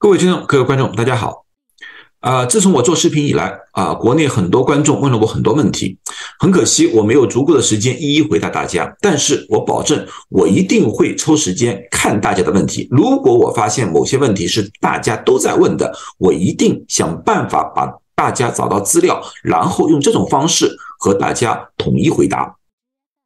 [0.00, 1.44] 各位听众、各位观众，大家好。
[2.20, 5.98] 啊，自从我做视频以来，啊，国内很多观众问了我很多问题，
[6.38, 8.96] 很可惜我没有足够的时间一一回答大家。
[9.00, 12.86] 但是我保证，我一定会抽时间看大家的问题。
[12.92, 20.70] 如果我发现某些问题是大家都在问的，我一定想办法把大家找到资料，然后用这种方式
[21.00, 22.54] 和大家统一回答。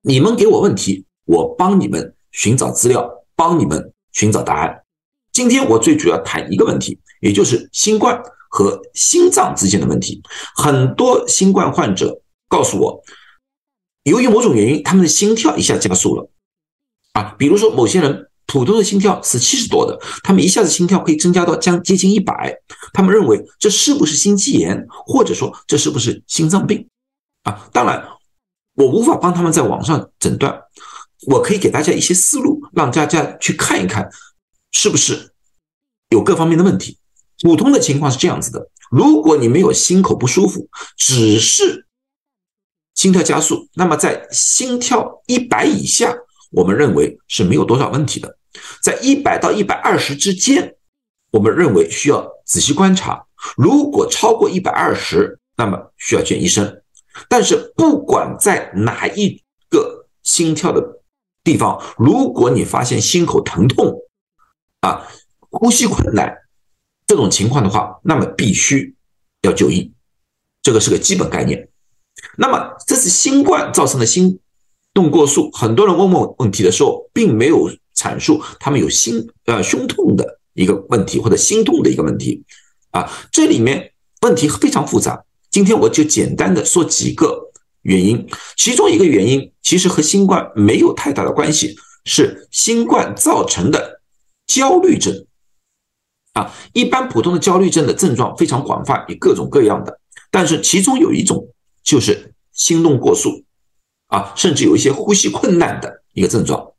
[0.00, 4.81] 你们给我问题，我帮你们寻找资料，帮你们寻找答案。
[5.32, 10.22] 今天我最主要谈一个问题，也就是新冠和心脏之间的问题。
[10.54, 13.02] 很多新冠患者告诉我，
[14.04, 16.30] 由于某种原因，他们的心跳一下加速了。
[17.14, 22.54] 啊，比如说某些人普通的心跳是七十多的，他们一下子心跳可以增加到将接近一百，
[22.92, 26.86] 他们认为这是不是心肌炎，或者说这是不是心脏病？
[27.44, 28.06] 啊，当然
[28.74, 30.60] 我无法帮他们在网上诊断，
[31.26, 34.06] 我可以给大家一些思路，让大家去看一看。
[34.72, 35.32] 是不是
[36.08, 36.98] 有各方面的问题？
[37.42, 41.86] 普通的情况是这样子的：如果你没有心口不舒服，只是
[42.94, 46.14] 心跳加速，那么在心跳一百以下，
[46.50, 48.28] 我们认为是没有多少问题的；
[48.82, 50.76] 在一百到一百二十之间，
[51.30, 53.26] 我们认为需要仔细观察。
[53.56, 56.82] 如果超过一百二十，那么需要见医生。
[57.28, 61.02] 但是不管在哪一个心跳的
[61.42, 63.92] 地方，如果你发现心口疼痛，
[64.82, 65.08] 啊，
[65.50, 66.36] 呼吸困难
[67.06, 68.94] 这种情况的话，那么必须
[69.42, 69.92] 要就医，
[70.62, 71.68] 这个是个基本概念。
[72.36, 74.38] 那么这是新冠造成的心
[74.92, 82.44] 动过速，很多人问问问题的时候，并没有阐述他们有心呃胸痛的一个问题或者心痛的一个问题
[82.90, 85.24] 啊，这里面问题非常复杂。
[85.50, 87.52] 今天我就简单的说几个
[87.82, 94.01] 原因，其中一个原因其实和新冠没有太大的关系，是新冠造成的。
[94.52, 95.14] 焦虑症
[96.34, 99.98] 啊，一般普通的焦虑症的症状非常广泛，也各种各样的。
[100.30, 101.48] 但是其中有一种
[101.82, 103.44] 就是心动过速
[104.08, 106.70] 啊，甚至有一些呼吸困难的一个症状。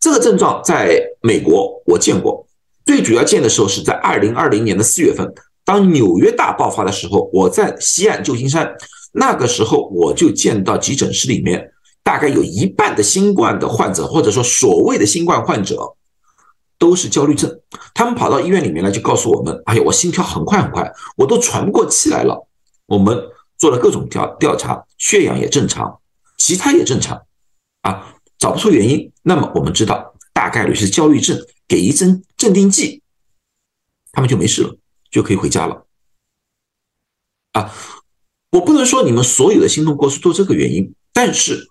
[0.00, 2.46] 这个症状在美国我见过，
[2.84, 5.26] 最主要见的时候是在二零二零年的四月份，
[5.64, 8.70] 当纽约大爆发的时候，我在西岸旧金山，
[9.14, 15.96] 那个时候我就见到急诊室里面大概有一半的新冠的患者，或者说所谓的新冠患者。
[16.84, 17.50] 都是焦虑症，
[17.94, 22.46] 他们跑到医院里面来就告诉我们：“哎呀，我心跳很快很快，我都喘不过气来了。”
[22.84, 23.18] 我们
[23.56, 25.98] 做了各种调调查，血氧也正常，
[26.36, 27.22] 其他也正常，
[27.80, 29.10] 啊，找不出原因。
[29.22, 33.00] 那么我们知道大概率是焦虑症，给一针镇定剂，
[34.12, 34.76] 他们就没事了，
[35.10, 35.86] 就可以回家了。
[37.52, 37.72] 啊，
[38.52, 41.66] 我不能说你们所有的心动过速都这个原因，但是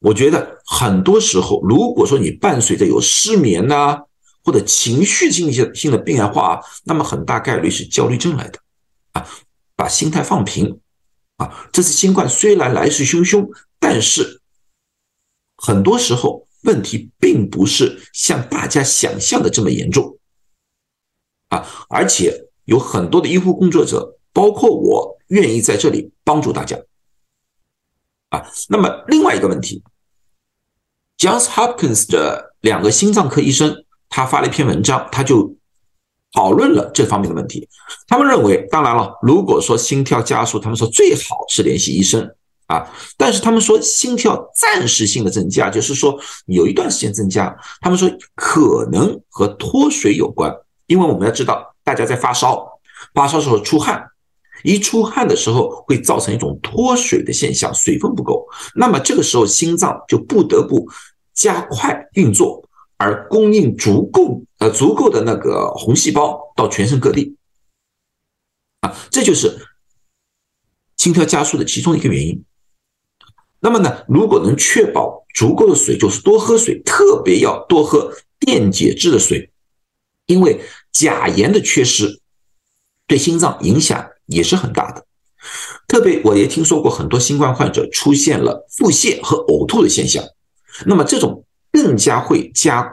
[0.00, 4.02] 我觉得很多时候，如果说你伴随着有失眠呐。
[4.44, 8.58] 或者情绪性性性的变化，那么很大概率是焦虑症来的，
[9.12, 9.24] 啊，
[9.76, 10.80] 把心态放平，
[11.36, 13.48] 啊，这次新冠虽然来势汹汹，
[13.78, 14.40] 但是
[15.56, 20.18] 很多时候问题并不是像大家想象的这么严重，
[21.50, 26.76] 啊，而且有很多的医护工作者，包括我，愿意在这里帮助大家，
[28.30, 29.84] 啊，那么另外一个问题
[31.18, 33.81] ，Johns Hopkins 的两个心脏科医生。
[34.14, 35.56] 他发了一篇文章，他就
[36.34, 37.66] 讨论了这方面的问题。
[38.06, 42.30] 他们认为，当然了，如果说心跳加速，他们说最好是联系医生
[42.66, 42.86] 啊。
[43.16, 46.14] 但是他们说，心跳暂时性的增加，就是说
[46.44, 50.54] 有一段时间增加，他们说可能和脱水有关。
[50.88, 52.62] 因为我们要知道，大家在发烧，
[53.14, 54.04] 发烧时候出汗，
[54.62, 58.46] 一出汗的时候会造成一种脱水的现象，水分不够，
[58.76, 60.86] 那么这个时候心脏就不得不
[61.32, 62.61] 加快运作。
[63.02, 67.36] 而供应足够呃足够的那个红细胞到全身各地，
[68.78, 69.58] 啊，这就是
[70.96, 72.44] 心跳加速的其中一个原因。
[73.58, 79.50] 那么呢，如果能确保足够的水，就是多喝水，特别要多喝电解质的水，
[80.26, 80.60] 因为
[80.92, 82.20] 钾盐的缺失
[83.08, 85.04] 对心脏影响也是很大的。
[85.88, 90.24] 特别我也听说过很多新冠患者出现了腹泻和呕吐的现象，
[90.86, 91.44] 那么这种。
[91.72, 92.86] 更加会加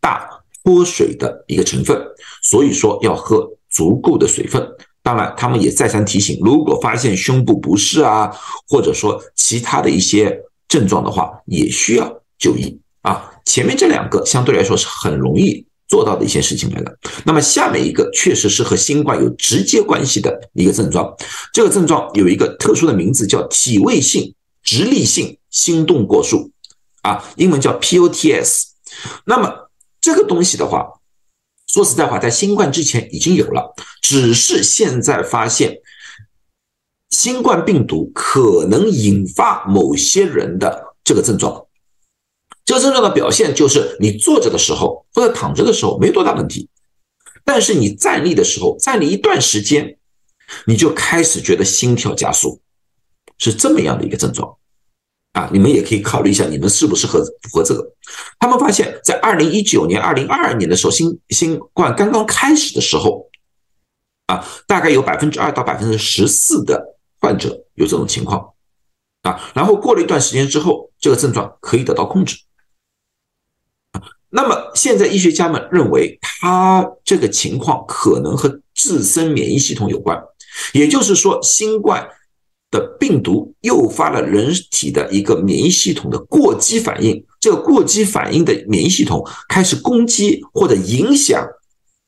[0.00, 0.28] 大
[0.62, 2.00] 脱水的一个成分，
[2.42, 4.66] 所以说要喝足够的水分。
[5.02, 8.30] 当然，他们也再三提醒，如果发现胸部不适啊，
[8.68, 13.32] 或者说其他的一些症状的话，也需要就医啊。
[13.44, 16.96] 前面这两个相对来说是很容易做到的一些事情来的。
[17.24, 21.12] 那么下面一个确实是和新冠有直接关系的一个症状，
[21.52, 24.32] 这个症状有一个特殊的名字，叫体位性
[24.62, 26.51] 直立性心动过速。
[27.02, 28.64] 啊，英文叫 POTS。
[29.24, 29.70] 那么
[30.00, 31.00] 这个东西的话，
[31.66, 35.78] 说实在话，在新冠之前已经有了，只是现在发现
[37.10, 41.66] 新冠病毒可能引发某些人的这个症状。
[42.64, 46.68] 这个症状的表现就是你坐着的时候或者躺着的时候没多大问题，
[47.44, 49.98] 但是你站立的时候，站立一段时间，
[50.66, 52.60] 你就开始觉得心跳加速，
[53.38, 54.56] 是这么样的一个症状。
[55.32, 57.82] 啊，你们也可以考虑一下，你们是不是合符合这个？
[58.38, 63.30] 他们发现，在二零一九年、二零二二年的时候，新新冠刚刚开始的时候，
[64.26, 68.52] 啊，大概有百分之二到百分之十四的患者有这种情况，
[69.22, 72.36] 啊，然后过了一段时间之后，这个症状可以得到控制。
[74.28, 80.22] 那么现在医学家们认为，他这个情况可能和自身免疫系统有关，
[80.74, 82.06] 也就是说，新冠。
[82.72, 91.46] 的病毒诱发了人体的一个免疫系统的过激反应，这个过激反应的免疫系统开始攻击或者影响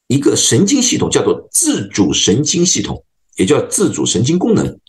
[0.09, 3.05] 一个神经系统，叫做自主神经系统，
[3.37, 4.81] 也叫自主神经功能。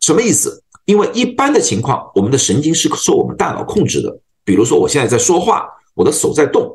[0.00, 0.62] 什么意思？
[0.84, 6.70] 因为一般的情况，我们的神经是受我们大脑控制的，比如说我现在在说话，我的手在动，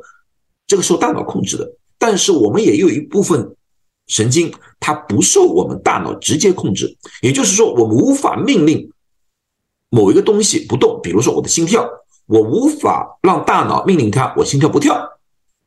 [0.66, 1.72] 这个受大脑控制的。
[2.00, 3.55] 但是我们也有一部分。
[4.08, 8.92] 神经它不受我们大脑直接控制，也就是说，我们无法命令
[9.90, 11.00] 某一个东西不动。
[11.02, 11.90] 比如说我的心跳，
[12.28, 15.18] 我无法让大脑命令它我心跳不跳，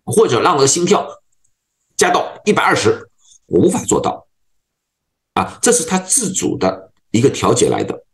[0.05, 1.09] 或者让我的心跳
[1.97, 3.11] 加到一百二十，
[3.47, 4.29] 我无法做到。
[5.35, 8.05] 啊，这是它自主的一个调节来的。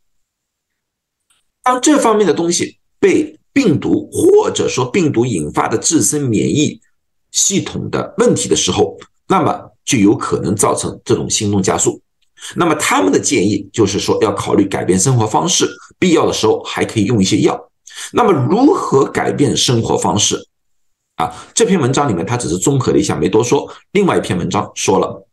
[1.63, 6.81] 当这方面的东西被病毒或者说病毒引发的自身免疫
[7.31, 8.99] 系统的问题的时候，
[9.29, 9.74] 那么。
[9.85, 12.01] 就有可能造成这种心动加速。
[12.57, 15.67] 那么他们的建议就是说，要考虑改变生活方式，
[15.99, 17.71] 必要的时候还可以用一些药。
[18.13, 20.37] 那么如何改变生活方式？
[21.17, 23.73] 啊，这篇文章里面他只是综合了一下，没多说。
[23.93, 25.27] 另外一篇文章说了，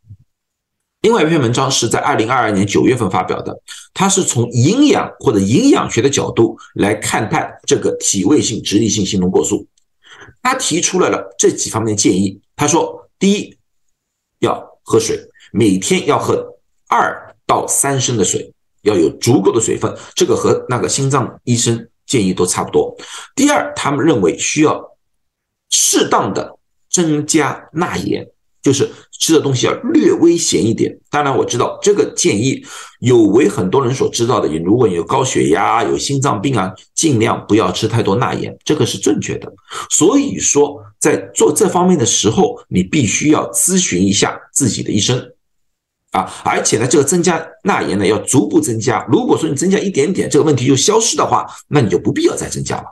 [1.02, 3.54] 另外一篇文章是在二零二二年九月份发表的，
[3.92, 9.66] 它是从营养或者营养学的角度来看待这个体位性直立性心动过速。
[10.40, 12.40] 他提出来了这几方面的建议。
[12.56, 13.54] 他说，第一。
[14.42, 15.18] 要喝水，
[15.50, 16.46] 每天要喝
[16.88, 18.52] 二到三升的水，
[18.82, 19.92] 要有足够的水分。
[20.14, 22.94] 这个和那个心脏医生建议都差不多。
[23.34, 24.96] 第二，他们认为需要
[25.70, 26.58] 适当的
[26.90, 28.28] 增加钠盐。
[28.62, 28.88] 就是
[29.22, 30.98] 吃的东西要略微咸一点。
[31.08, 32.60] 当然，我知道这个建议
[32.98, 39.52] 有违很多人所知道的，你如果你有高血压、有心脏病啊，尽量不要吃太多钠盐，这个是正确的。
[39.88, 45.16] 所以说，在做这方面的时候，你必须要咨询一下自己的医生
[46.10, 46.28] 啊。
[46.44, 49.06] 而且呢，这个增加钠盐呢，要逐步增加。
[49.08, 52.86] 如果说你增加一点点，这个问题就消失的话，那你就不必要再增加了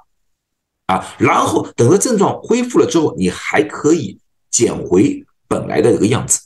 [0.86, 1.04] 啊。
[1.18, 4.16] 然后等到症状恢复了之后，你还可以
[4.48, 5.24] 减回。
[5.50, 6.40] 本来的这个样子，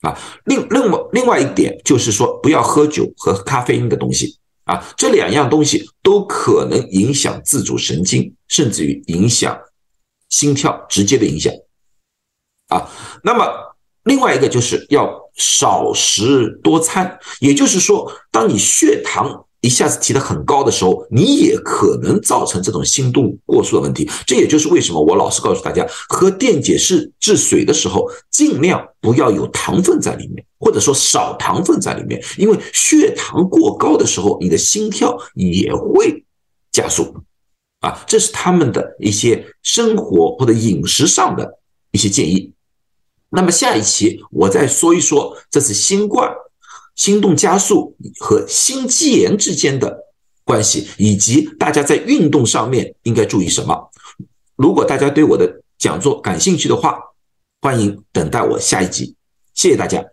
[0.00, 9.60] 啊，另另外另外一点就是说，不要喝酒和咖啡因的东西啊，这两样东西都可能影响自主神经，甚至于影响
[10.30, 11.52] 心跳，直接的影响
[12.68, 12.90] 啊。
[13.22, 19.46] 那么另外一个就是要少食多餐，也就是说，当你血糖。
[19.62, 24.10] 一下子提得很高的时候，你也可能造成这种心动过速的问题。
[24.26, 36.24] 这也就是为什么我老是告诉大家，喝电解质制水的时候，尽量不要有糖分在里面，或者说少糖分在里面，因为血糖过高的时候，你的心跳也会
[36.72, 37.14] 加速。
[37.78, 41.58] 啊，这是他们的一些生活或者饮食上的
[41.92, 42.52] 一些建议。
[43.30, 46.28] 那么下一期我再说一说这次新冠。
[47.02, 49.92] 心动加速和心肌炎之间的
[50.44, 53.90] 关系，以及大家在运动上面应该注意什么？
[54.54, 56.96] 如果大家对我的讲座感兴趣的话，
[57.60, 59.16] 欢迎等待我下一集。
[59.52, 60.04] 谢谢大家。